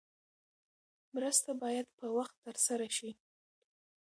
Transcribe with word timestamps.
مرسته 1.15 1.51
باید 1.61 1.87
په 1.99 2.05
وخت 2.17 2.35
ترسره 2.45 2.87
شي. 2.97 3.11